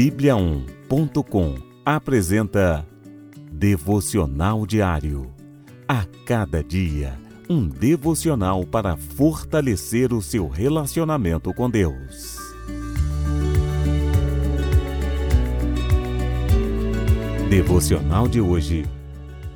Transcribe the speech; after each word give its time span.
Bíblia1.com 0.00 1.56
apresenta 1.84 2.88
Devocional 3.52 4.64
Diário. 4.64 5.30
A 5.86 6.06
cada 6.24 6.64
dia, 6.64 7.20
um 7.50 7.68
devocional 7.68 8.64
para 8.64 8.96
fortalecer 8.96 10.14
o 10.14 10.22
seu 10.22 10.48
relacionamento 10.48 11.52
com 11.52 11.68
Deus. 11.68 12.38
Devocional 17.50 18.26
de 18.26 18.40
hoje. 18.40 18.86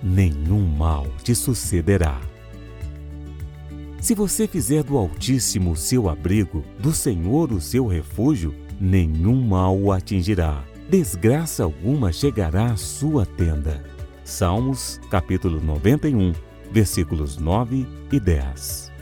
Nenhum 0.02 0.66
mal 0.66 1.06
te 1.22 1.34
sucederá. 1.34 2.20
Se 3.98 4.14
você 4.14 4.46
fizer 4.46 4.82
do 4.84 4.98
Altíssimo 4.98 5.70
o 5.70 5.76
seu 5.76 6.06
abrigo, 6.06 6.62
do 6.78 6.92
Senhor 6.92 7.50
o 7.50 7.62
seu 7.62 7.86
refúgio, 7.86 8.54
nenhum 8.80 9.46
mal 9.46 9.78
o 9.78 9.92
atingirá. 9.92 10.62
Desgraça 10.88 11.64
alguma 11.64 12.12
chegará 12.12 12.72
à 12.72 12.76
sua 12.76 13.24
tenda. 13.24 13.82
Salmos, 14.24 15.00
capítulo 15.10 15.60
91, 15.60 16.32
versículos 16.70 17.36
9 17.36 17.86
e 18.12 18.20
10. 18.20 18.92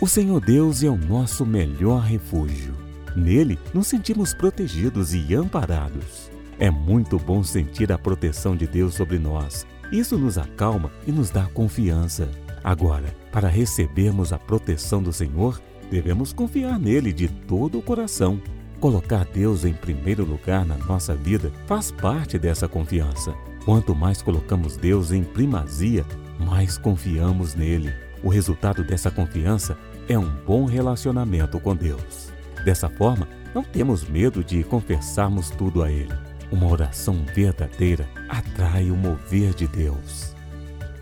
O 0.00 0.06
Senhor 0.06 0.40
Deus 0.40 0.82
é 0.82 0.88
o 0.88 0.96
nosso 0.96 1.44
melhor 1.44 2.02
refúgio. 2.02 2.74
Nele 3.16 3.58
nos 3.74 3.86
sentimos 3.86 4.32
protegidos 4.32 5.14
e 5.14 5.34
amparados. 5.34 6.30
É 6.58 6.70
muito 6.70 7.18
bom 7.18 7.42
sentir 7.42 7.92
a 7.92 7.98
proteção 7.98 8.56
de 8.56 8.66
Deus 8.66 8.94
sobre 8.94 9.18
nós. 9.18 9.66
Isso 9.90 10.16
nos 10.16 10.38
acalma 10.38 10.90
e 11.06 11.12
nos 11.12 11.30
dá 11.30 11.44
confiança. 11.46 12.30
Agora, 12.62 13.14
para 13.32 13.48
recebermos 13.48 14.32
a 14.32 14.38
proteção 14.38 15.02
do 15.02 15.12
Senhor, 15.12 15.60
devemos 15.90 16.32
confiar 16.32 16.78
nele 16.78 17.12
de 17.12 17.28
todo 17.28 17.78
o 17.78 17.82
coração. 17.82 18.40
Colocar 18.80 19.26
Deus 19.26 19.66
em 19.66 19.74
primeiro 19.74 20.24
lugar 20.24 20.64
na 20.64 20.78
nossa 20.78 21.14
vida 21.14 21.52
faz 21.66 21.92
parte 21.92 22.38
dessa 22.38 22.66
confiança. 22.66 23.34
Quanto 23.66 23.94
mais 23.94 24.22
colocamos 24.22 24.78
Deus 24.78 25.12
em 25.12 25.22
primazia, 25.22 26.02
mais 26.38 26.78
confiamos 26.78 27.54
nele. 27.54 27.92
O 28.22 28.30
resultado 28.30 28.82
dessa 28.82 29.10
confiança 29.10 29.76
é 30.08 30.18
um 30.18 30.30
bom 30.46 30.64
relacionamento 30.64 31.60
com 31.60 31.76
Deus. 31.76 32.32
Dessa 32.64 32.88
forma, 32.88 33.28
não 33.54 33.62
temos 33.62 34.08
medo 34.08 34.42
de 34.42 34.64
confessarmos 34.64 35.50
tudo 35.50 35.82
a 35.82 35.92
Ele. 35.92 36.14
Uma 36.50 36.66
oração 36.66 37.22
verdadeira 37.34 38.08
atrai 38.30 38.90
o 38.90 38.96
mover 38.96 39.52
de 39.52 39.68
Deus. 39.68 40.34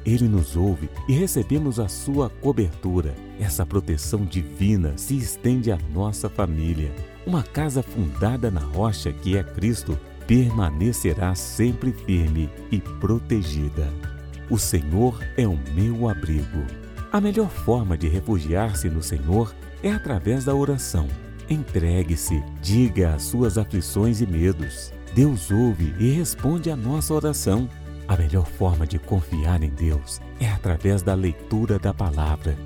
Ele 0.04 0.26
nos 0.26 0.56
ouve 0.56 0.90
e 1.08 1.12
recebemos 1.12 1.78
a 1.78 1.86
sua 1.86 2.28
cobertura. 2.28 3.14
Essa 3.38 3.64
proteção 3.64 4.24
divina 4.24 4.94
se 4.96 5.16
estende 5.16 5.70
à 5.70 5.78
nossa 5.92 6.28
família. 6.28 6.90
Uma 7.28 7.42
casa 7.42 7.82
fundada 7.82 8.50
na 8.50 8.62
rocha 8.62 9.12
que 9.12 9.36
é 9.36 9.44
Cristo 9.44 9.98
permanecerá 10.26 11.34
sempre 11.34 11.92
firme 11.92 12.48
e 12.72 12.80
protegida. 12.80 13.86
O 14.48 14.56
Senhor 14.56 15.22
é 15.36 15.46
o 15.46 15.58
meu 15.74 16.08
abrigo. 16.08 16.64
A 17.12 17.20
melhor 17.20 17.50
forma 17.50 17.98
de 17.98 18.08
refugiar-se 18.08 18.88
no 18.88 19.02
Senhor 19.02 19.54
é 19.82 19.92
através 19.92 20.46
da 20.46 20.54
oração. 20.54 21.06
Entregue-se, 21.50 22.42
diga 22.62 23.12
as 23.12 23.24
suas 23.24 23.58
aflições 23.58 24.22
e 24.22 24.26
medos. 24.26 24.90
Deus 25.14 25.50
ouve 25.50 25.94
e 25.98 26.08
responde 26.12 26.70
à 26.70 26.76
nossa 26.76 27.12
oração. 27.12 27.68
A 28.08 28.16
melhor 28.16 28.46
forma 28.46 28.86
de 28.86 28.98
confiar 28.98 29.62
em 29.62 29.68
Deus 29.68 30.18
é 30.40 30.48
através 30.48 31.02
da 31.02 31.12
leitura 31.12 31.78
da 31.78 31.92
palavra. 31.92 32.56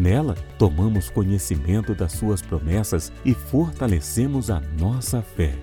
Nela, 0.00 0.34
tomamos 0.58 1.10
conhecimento 1.10 1.94
das 1.94 2.12
suas 2.12 2.40
promessas 2.40 3.12
e 3.24 3.34
fortalecemos 3.34 4.50
a 4.50 4.60
nossa 4.78 5.20
fé. 5.20 5.54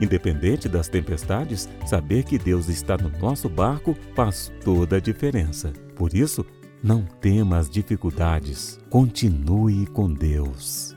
Independente 0.00 0.68
das 0.68 0.88
tempestades, 0.88 1.68
saber 1.86 2.24
que 2.24 2.38
Deus 2.38 2.68
está 2.68 2.96
no 2.96 3.10
nosso 3.18 3.48
barco 3.48 3.96
faz 4.14 4.52
toda 4.62 4.96
a 4.96 5.00
diferença. 5.00 5.72
Por 5.96 6.14
isso, 6.14 6.44
não 6.82 7.02
tema 7.02 7.56
as 7.56 7.70
dificuldades, 7.70 8.78
continue 8.90 9.86
com 9.86 10.12
Deus. 10.12 10.96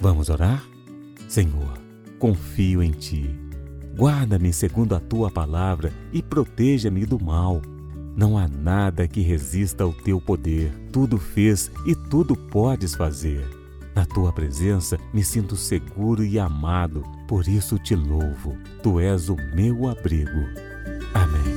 Vamos 0.00 0.28
orar? 0.28 0.64
Senhor, 1.28 1.78
confio 2.18 2.82
em 2.82 2.92
Ti 2.92 3.46
Guarda-me 3.96 4.52
segundo 4.52 4.94
a 4.94 5.00
tua 5.00 5.30
palavra 5.30 5.90
e 6.12 6.22
proteja-me 6.22 7.06
do 7.06 7.18
mal. 7.18 7.62
Não 8.16 8.38
há 8.38 8.48
nada 8.48 9.06
que 9.06 9.20
resista 9.20 9.84
ao 9.84 9.92
teu 9.92 10.18
poder. 10.18 10.72
Tudo 10.90 11.18
fez 11.18 11.70
e 11.84 11.94
tudo 11.94 12.34
podes 12.34 12.94
fazer. 12.94 13.46
Na 13.94 14.06
tua 14.06 14.32
presença 14.32 14.98
me 15.12 15.22
sinto 15.22 15.54
seguro 15.54 16.24
e 16.24 16.38
amado, 16.38 17.04
por 17.28 17.46
isso 17.46 17.78
te 17.78 17.94
louvo. 17.94 18.56
Tu 18.82 19.00
és 19.00 19.28
o 19.28 19.36
meu 19.54 19.86
abrigo. 19.86 20.46
Amém. 21.12 21.56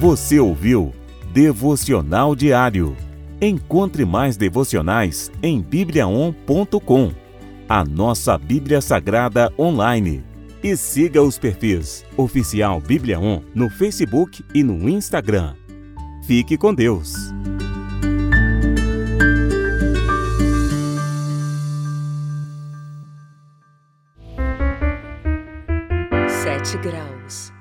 Você 0.00 0.40
ouviu 0.40 0.94
Devocional 1.32 2.34
Diário 2.34 2.96
Encontre 3.42 4.04
mais 4.04 4.36
devocionais 4.36 5.32
em 5.42 5.62
bibliaon.com, 5.62 7.10
a 7.70 7.84
nossa 7.84 8.36
Bíblia 8.36 8.80
Sagrada 8.80 9.48
online. 9.56 10.24
E 10.60 10.76
siga 10.76 11.22
os 11.22 11.38
perfis 11.38 12.04
Oficial 12.16 12.80
Bíblia 12.80 13.20
On 13.20 13.40
no 13.54 13.70
Facebook 13.70 14.44
e 14.52 14.64
no 14.64 14.88
Instagram. 14.88 15.54
Fique 16.26 16.58
com 16.58 16.74
Deus! 16.74 17.12
Sete 26.42 26.76
graus. 26.78 27.52